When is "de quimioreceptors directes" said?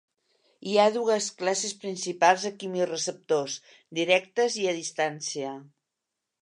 2.47-4.61